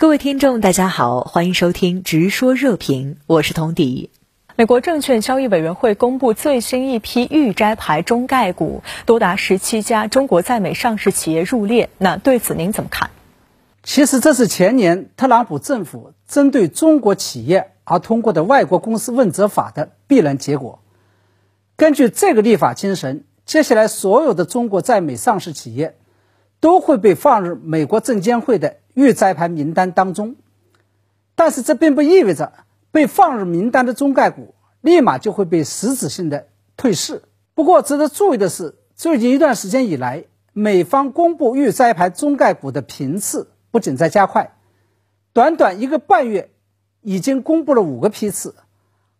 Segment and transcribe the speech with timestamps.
[0.00, 4.08] 各位听众，大家好，欢迎收听《直说热评》，我是童迪。
[4.56, 11.90] 美国证券交易委员会公布最新一批预摘牌中概股，多达十七家中国在美上市企业入列。
[11.98, 13.10] 那对此您怎么看？
[13.82, 20.80] 其实这是前年特朗普政府针对中国企业而通过的《外国公司问责法》的必然结果。
[21.76, 25.98] 根据这个立法精神，接下来所有的中国在美上市企业
[26.58, 28.76] 都会被放入美国证监会的。
[29.00, 30.36] 预摘牌名单当中，
[31.34, 32.52] 但是这并不意味着
[32.90, 37.22] 被放入名单的中概股立马就会被实质性的退市。
[37.54, 44.52] 不过，值得注意的是，最近一段时间以来，美方公布预摘牌中概股的频次不仅在加快，
[45.32, 46.50] 短短一个半月，
[47.00, 48.54] 已经公布了五个批次，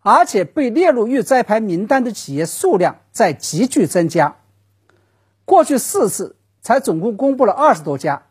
[0.00, 4.36] 而且被列入预摘牌名单的企业数量在急剧增加。
[5.46, 8.26] 过去四次才总共公布了二十多家。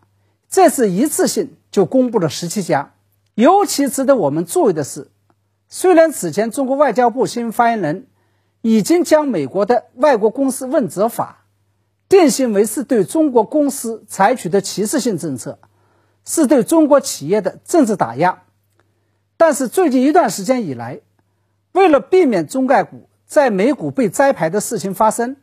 [0.49, 2.93] 这次一次性就公布了十七家，
[3.35, 5.09] 尤其值得我们注意的是，
[5.67, 8.07] 虽然此前中国外交部新闻发言人
[8.61, 11.45] 已经将美国的外国公司问责法
[12.09, 15.59] 定性为是对中国公司采取的歧视性政策，
[16.25, 18.41] 是对中国企业的政治打压，
[19.37, 21.01] 但是最近一段时间以来，
[21.73, 25.35] 为了避免中概股在美股被摘牌的事情发生，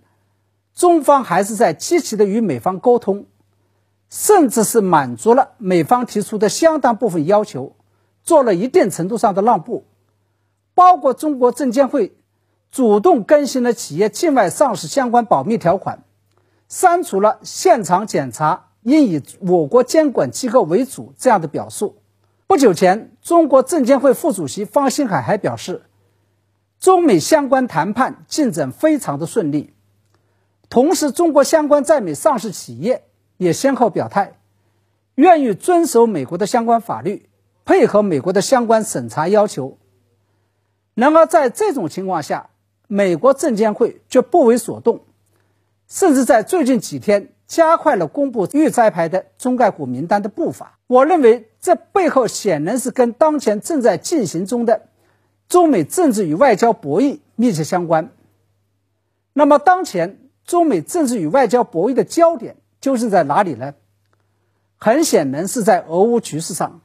[0.75, 3.27] 中方还是在积极的与美方沟通。
[4.09, 7.75] 甚至是满足了美方提出的相当部分要求，
[8.23, 9.85] 做了一定程度上的让步，
[10.75, 12.17] 包括中国证监会
[12.71, 16.05] 主动更新了企业境外上市相关保密条款，
[16.69, 21.97] 删除了现场检查应以我国监管机构为主这样的表述。
[22.47, 25.83] 不久前，中国证监会副主席方星海还表示，
[26.79, 29.75] 中美相关谈判进展非常的顺利，
[30.69, 33.03] 同时，中国相关在美上市企业。
[33.39, 34.39] 也先后表态，
[35.17, 37.29] 愿意遵守美国的相关法律，
[37.65, 39.77] 配合美国的相关审查要求。
[40.95, 42.51] 然而，在这种情况下，
[42.87, 45.01] 美国证监会却不为所动，
[45.86, 50.79] 甚至在最近几天加快了公布预摘牌的中概股名单的步伐。
[50.86, 54.89] 我认为，这背后显然是跟当前正在进行中的
[55.48, 58.11] 中美政治与外交博弈密切相关。
[59.35, 62.57] 那么，当前中美政治与外交博弈的焦点。
[62.86, 63.74] 究竟在哪里呢？
[64.77, 66.83] 很显然是在俄乌局势上。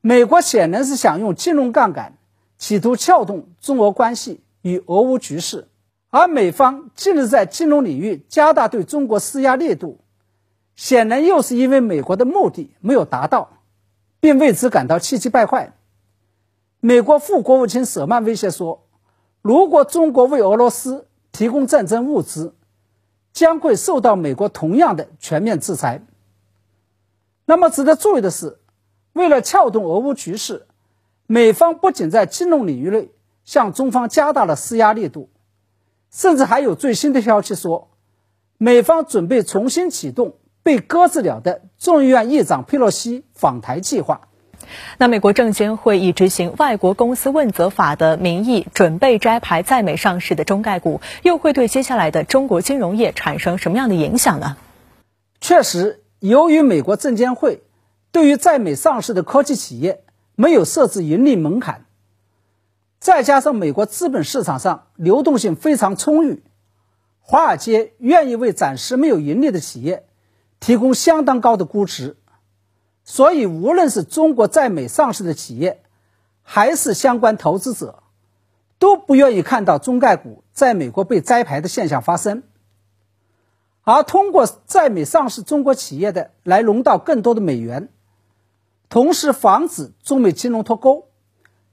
[0.00, 2.16] 美国显然是想用金融杠杆，
[2.56, 5.68] 企图撬动中俄关系与俄乌局势，
[6.08, 10.00] 而美方近日在金融领域加大对中国施压力度，
[10.74, 13.58] 显然又是因为美国的目的没有达到，
[14.20, 15.74] 并为此感到气急败坏。
[16.80, 18.86] 美国副国务卿舍曼威胁说
[19.42, 22.54] ：“如果中国为俄罗斯提供战争物资，”
[23.34, 26.02] 将会受到美国同样的全面制裁。
[27.44, 28.58] 那么，值得注意的是，
[29.12, 30.66] 为了撬动俄乌局势，
[31.26, 33.10] 美方不仅在金融领域内
[33.44, 35.28] 向中方加大了施压力度，
[36.10, 37.90] 甚至还有最新的消息说，
[38.56, 44.28] 美方准备重新启动被搁置了的众议院议长佩洛西访台计划。
[44.98, 54.56] 那美国证监会以执行外国公司问责法的名义准备摘牌在美上市的中概股，又会对接下来的中国金融业产生什么样的影响呢？
[55.40, 57.62] 确实，由于美国证监会
[58.12, 60.04] 对于在美上市的科技企业
[60.36, 61.84] 没有设置盈利门槛，
[62.98, 66.42] 再加上美国资本市场上流动性非常充裕，
[67.20, 70.06] 华尔街愿意为暂时没有盈利的企业
[70.60, 72.16] 提供相当高的估值。
[73.04, 75.82] 所以，无论是中国在美上市的企业，
[76.42, 78.02] 还是相关投资者，
[78.78, 82.42] 都不愿意看到中概股在美国被摘牌的现象发生。
[83.82, 87.90] 而通过在美上市中国企业的来融到更多的美元，
[88.88, 91.08] 同时防止中美金融脱钩，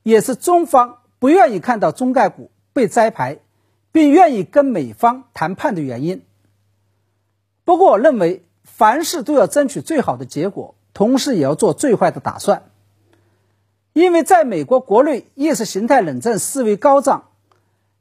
[0.04, 3.40] 也是中方不愿意看到中概股被摘牌，
[3.94, 6.26] 并愿意跟美方谈判的原因。
[7.64, 10.76] 不过，我认为凡事都要争取最好的结果。
[10.94, 12.64] 同时也要做最坏的打算，
[13.94, 17.30] 因为在美国国内意识形态冷战思维高涨，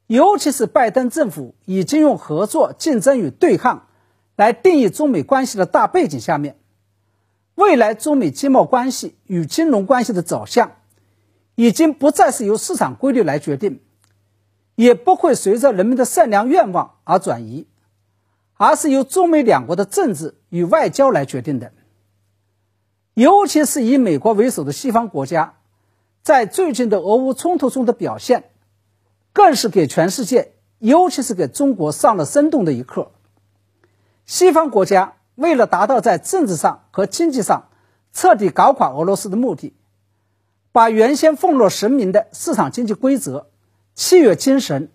[0.07, 3.87] 尤其是拜登政府已经用合作、竞争与对抗
[4.37, 6.59] 来定义中美关系的大背景下面，
[7.55, 10.73] 未来中美经贸关系与金融关系的走向，
[11.55, 13.81] 已经不再是由市场规律来决定，
[14.75, 17.69] 也不会随着人们的善良愿望而转移，
[18.57, 21.73] 而是由中美两国的政治与外交来决定的。
[23.15, 25.55] 尤其是以美国为首的西方国家，
[26.23, 28.51] 在最近的俄乌冲突中的表现，
[29.33, 33.13] 更是给全世界，尤其是给中国上了生动的一课。
[34.27, 37.69] 西方国家为了达到在政治上和经济上
[38.13, 39.75] 彻底搞垮俄罗斯的目的，
[40.71, 43.49] 把原先奉若神明的市场经济规则、
[43.95, 44.91] 契约精神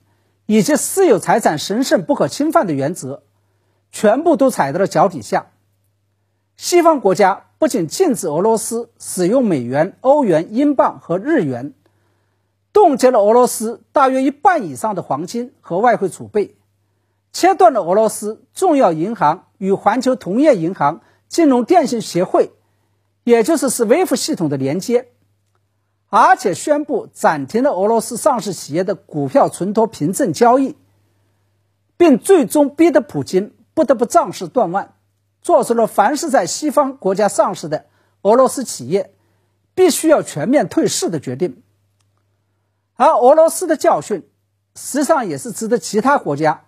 [0.45, 3.23] 以及私有财产神圣不可侵犯的原则，
[3.91, 5.47] 全部都踩到了脚底下。
[6.55, 11.73] 西方国家不仅禁止俄罗斯使用美元、欧元、英镑和日元，
[12.73, 16.55] 冻结了俄罗斯大约一半以上的黄金和外汇储备，
[17.31, 22.51] 切断了俄罗斯重要银行与环球同业银行金融电信协会。
[23.23, 25.07] 也就是 SWIFT 系统的连接，
[26.09, 30.75] 而且宣布暂停了俄罗斯上市企业的股票存托凭证交易，
[31.97, 34.93] 并最终逼得普京不得不仗势断腕，
[35.45, 37.85] 做出了凡是在西方国家上市的
[38.23, 39.13] 俄罗斯企业
[39.75, 41.61] 必须要全面退市的决定。
[42.95, 44.27] 而俄罗斯的教训，
[44.75, 46.63] 实际上也是值得其他国家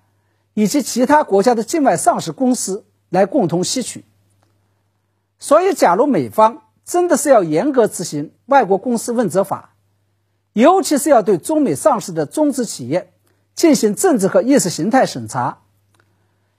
[0.53, 4.05] 以及其他国家的境外上市公司来共同吸取。
[5.39, 9.73] 所以，假如美方真的是要严格执行外国公司问责法，
[10.53, 13.11] 尤其是要对中美上市的中资企业
[13.55, 15.63] 进行政治和意识形态审查，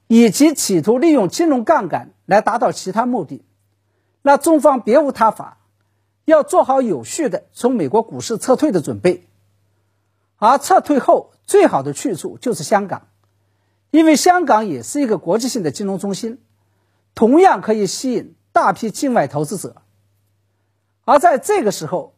[0.08, 3.44] 以及企图利用金融杠杆来达到其他目的，
[4.22, 5.58] 那中方别无他法，
[6.24, 9.28] 要做好有序的从美国股市撤退的准备。
[10.38, 13.06] 而撤退后最好的去处就是香港，
[13.92, 16.40] 因为香港也是一个国际性的金融中心，
[17.14, 18.34] 同样可以吸引。
[18.50, 19.82] 大批境外投资者，
[21.04, 22.14] 而在这个时候，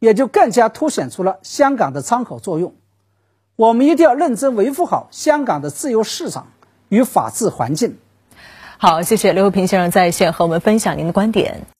[0.00, 2.74] 也就更加凸显出了香港的参考作用。
[3.54, 6.48] 我们一定要认真维护好香港的自由市场
[6.94, 7.96] 与法治环境。
[8.78, 11.66] 好，谢谢刘平先生在线和我们分享您的观点。